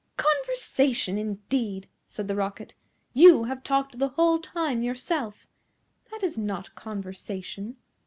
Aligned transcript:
"Conversation, 0.17 1.19
indeed!" 1.19 1.87
said 2.07 2.27
the 2.27 2.33
Rocket. 2.35 2.73
"You 3.13 3.43
have 3.43 3.61
talked 3.61 3.99
the 3.99 4.07
whole 4.07 4.39
time 4.39 4.81
yourself. 4.81 5.47
That 6.09 6.23
is 6.23 6.39
not 6.39 6.73
conversation." 6.73 7.77